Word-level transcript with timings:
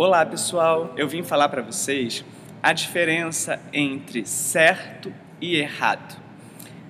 Olá 0.00 0.24
pessoal, 0.24 0.94
eu 0.96 1.08
vim 1.08 1.24
falar 1.24 1.48
para 1.48 1.60
vocês 1.60 2.24
a 2.62 2.72
diferença 2.72 3.60
entre 3.72 4.24
certo 4.24 5.12
e 5.40 5.56
errado. 5.56 6.22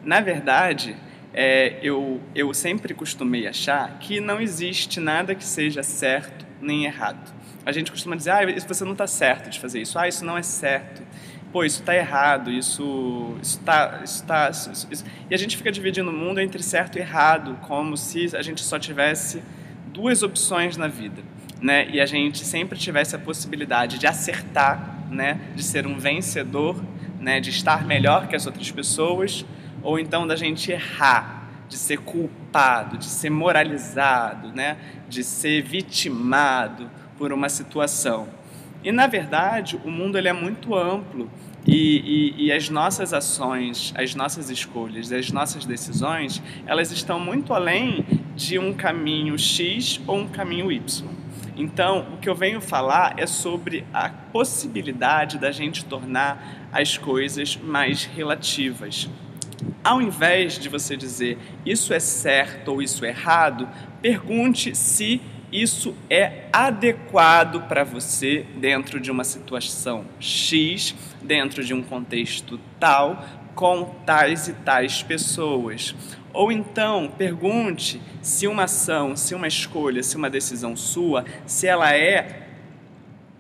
Na 0.05 0.21
verdade, 0.21 0.95
é, 1.33 1.79
eu, 1.81 2.21
eu 2.35 2.53
sempre 2.53 2.93
costumei 2.93 3.47
achar 3.47 3.99
que 3.99 4.21
não 4.21 4.39
existe 4.39 5.01
nada 5.01 5.35
que 5.35 5.43
seja 5.43 5.83
certo 5.83 6.45
nem 6.61 6.85
errado. 6.85 7.33
A 7.65 7.73
gente 7.73 7.91
costuma 7.91 8.15
dizer, 8.15 8.31
ah, 8.31 8.41
você 8.69 8.85
não 8.85 8.93
está 8.93 9.07
certo 9.07 9.49
de 9.49 9.59
fazer 9.59 9.81
isso, 9.81 9.99
ah, 9.99 10.07
isso 10.07 10.23
não 10.23 10.37
é 10.37 10.43
certo, 10.43 11.03
pô, 11.51 11.65
isso 11.65 11.81
está 11.81 11.97
errado, 11.97 12.51
isso 12.51 13.39
está, 13.41 14.03
isso 14.05 14.27
tá, 14.27 14.51
isso, 14.51 14.87
isso. 14.91 15.05
e 15.31 15.35
a 15.35 15.39
gente 15.39 15.57
fica 15.57 15.73
dividindo 15.73 16.11
o 16.11 16.13
mundo 16.13 16.43
entre 16.43 16.63
certo 16.63 16.99
e 16.99 17.01
errado, 17.01 17.59
como 17.63 17.97
se 17.97 18.37
a 18.37 18.43
gente 18.43 18.61
só 18.61 18.79
tivesse 18.79 19.43
duas 19.95 20.23
opções 20.23 20.77
na 20.77 20.89
vida 20.89 21.38
né, 21.61 21.89
e 21.91 22.01
a 22.01 22.07
gente 22.07 22.45
sempre 22.45 22.79
tivesse 22.79 23.17
a 23.17 23.19
possibilidade 23.19 23.99
de 23.99 24.07
acertar, 24.07 25.07
né, 25.11 25.41
de 25.55 25.63
ser 25.63 25.87
um 25.87 25.99
vencedor, 25.99 26.83
né, 27.21 27.41
de 27.41 27.51
estar 27.51 27.85
melhor 27.85 28.29
que 28.29 28.37
as 28.37 28.47
outras 28.47 28.71
pessoas, 28.71 29.45
ou 29.83 29.99
então 29.99 30.27
da 30.27 30.37
gente 30.37 30.71
errar, 30.71 31.49
de 31.69 31.77
ser 31.77 31.99
culpado, 31.99 32.97
de 32.97 33.05
ser 33.05 33.31
moralizado, 33.31 34.53
né, 34.53 34.77
de 35.09 35.23
ser 35.23 35.63
vitimado 35.63 36.91
por 37.17 37.33
uma 37.33 37.49
situação. 37.49 38.29
E 38.83 38.93
na 38.93 39.07
verdade, 39.07 39.79
o 39.85 39.91
mundo 39.91 40.17
ele 40.17 40.29
é 40.29 40.33
muito 40.33 40.75
amplo 40.75 41.29
e, 41.67 42.33
e, 42.39 42.47
e, 42.47 42.53
as 42.53 42.71
nossas 42.71 43.13
ações, 43.13 43.93
as 43.95 44.15
nossas 44.15 44.49
escolhas, 44.49 45.13
as 45.13 45.31
nossas 45.31 45.67
decisões, 45.67 46.41
elas 46.67 46.91
estão 46.91 47.21
muito 47.21 47.53
além 47.53 48.07
de 48.35 48.59
um 48.59 48.73
caminho 48.73 49.39
X 49.39 50.01
ou 50.07 50.21
um 50.21 50.29
caminho 50.29 50.73
Y. 50.73 51.07
Então, 51.57 52.07
o 52.15 52.17
que 52.19 52.29
eu 52.29 52.35
venho 52.35 52.61
falar 52.61 53.15
é 53.17 53.27
sobre 53.27 53.85
a 53.93 54.09
possibilidade 54.09 55.39
da 55.39 55.51
gente 55.51 55.85
tornar 55.85 56.69
as 56.73 56.97
coisas 56.97 57.57
mais 57.57 58.05
relativas. 58.05 59.09
Ao 59.83 60.01
invés 60.01 60.59
de 60.59 60.69
você 60.69 60.97
dizer 60.97 61.39
isso 61.65 61.93
é 61.93 62.01
certo 62.01 62.73
ou 62.73 62.83
isso 62.83 63.05
é 63.05 63.09
errado, 63.09 63.69
pergunte 64.01 64.75
se 64.75 65.21
isso 65.51 65.95
é 66.11 66.45
adequado 66.53 67.67
para 67.67 67.83
você 67.83 68.45
dentro 68.57 69.01
de 69.01 69.11
uma 69.11 69.25
situação 69.25 70.05
X, 70.21 70.95
dentro 71.23 71.65
de 71.65 71.73
um 71.73 71.83
contexto 71.83 72.61
tal, 72.79 73.25
com 73.59 73.85
tais 74.07 74.47
e 74.47 74.53
tais 74.53 75.03
pessoas. 75.03 75.93
Ou 76.33 76.53
então, 76.53 77.13
pergunte 77.19 78.01
se 78.23 78.47
uma 78.47 78.65
ação, 78.65 79.17
se 79.17 79.35
uma 79.35 79.49
escolha, 79.49 80.01
se 80.01 80.17
uma 80.17 80.31
decisão 80.31 80.77
sua, 80.77 81.25
se 81.45 81.67
ela 81.67 81.93
é 81.93 82.47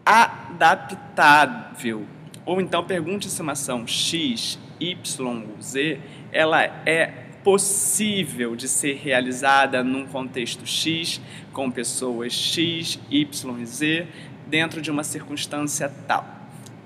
adaptável. 0.04 2.04
Ou 2.44 2.60
então, 2.60 2.82
pergunte 2.82 3.30
se 3.30 3.40
uma 3.40 3.52
ação 3.52 3.86
X, 3.86 4.58
Y 4.80 5.44
Z, 5.62 6.00
ela 6.32 6.64
é 6.64 7.06
possível 7.44 8.56
de 8.56 8.66
ser 8.66 8.96
realizada 8.96 9.84
num 9.84 10.04
contexto 10.04 10.66
X, 10.66 11.20
com 11.52 11.70
pessoas 11.70 12.32
X, 12.32 12.98
Y 13.08 13.64
Z, 13.64 14.08
dentro 14.48 14.82
de 14.82 14.90
uma 14.90 15.04
circunstância 15.04 15.88
tal 16.08 16.37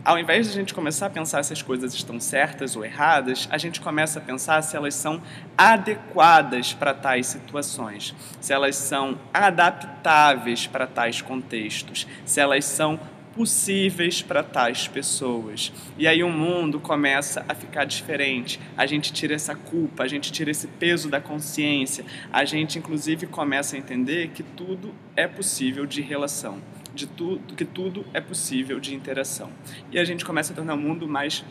ao 0.05 0.19
invés 0.19 0.47
de 0.47 0.53
a 0.53 0.55
gente 0.55 0.75
começar 0.75 1.06
a 1.06 1.11
pensar 1.11 1.42
se 1.45 1.53
as 1.53 1.62
coisas 1.62 1.95
estão 1.95 2.19
certas 2.19 2.75
ou 2.75 2.84
erradas, 2.84 3.48
a 3.50 3.58
gente 3.58 3.81
começa 3.81 4.19
a 4.19 4.22
pensar 4.22 4.61
se 4.62 4.77
elas 4.77 4.94
são 4.94 5.22
adequadas 5.56 6.72
para 6.72 6.92
tais 6.92 7.27
situações, 7.27 8.14
se 8.41 8.53
elas 8.53 8.75
são 8.77 9.19
adaptáveis 9.33 10.67
para 10.67 10.87
tais 10.87 11.22
contextos, 11.22 12.06
se 12.25 12.41
elas 12.41 12.65
são 12.65 12.99
possíveis 13.34 14.21
para 14.21 14.43
tais 14.43 14.88
pessoas. 14.88 15.72
E 15.97 16.06
aí 16.06 16.22
o 16.22 16.28
mundo 16.28 16.78
começa 16.78 17.44
a 17.48 17.54
ficar 17.54 17.84
diferente. 17.84 18.60
A 18.77 18.84
gente 18.84 19.12
tira 19.12 19.34
essa 19.34 19.54
culpa, 19.54 20.03
a 20.03 20.09
gente 20.09 20.31
tira 20.31 20.50
esse 20.50 20.66
peso 20.66 21.09
da 21.09 21.21
consciência, 21.21 22.04
a 22.31 22.44
gente 22.44 22.78
inclusive 22.78 23.27
começa 23.27 23.77
a 23.77 23.78
entender 23.78 24.28
que 24.34 24.43
tudo 24.43 24.93
é 25.16 25.27
possível 25.27 25.87
de 25.87 26.03
relação 26.03 26.60
de 26.94 27.06
tudo, 27.06 27.54
que 27.54 27.64
tudo 27.64 28.04
é 28.12 28.20
possível 28.20 28.78
de 28.80 28.94
interação. 28.94 29.50
E 29.91 29.98
a 29.98 30.04
gente 30.04 30.25
começa 30.25 30.53
a 30.53 30.56
tornar 30.56 30.75
o 30.75 30.78
mundo 30.78 31.08
mais 31.08 31.44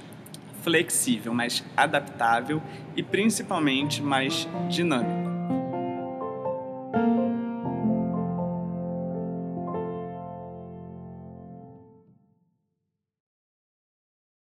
flexível, 0.62 1.34
mais 1.34 1.64
adaptável 1.76 2.62
e 2.96 3.02
principalmente 3.02 4.02
mais 4.02 4.48
dinâmico. 4.70 5.31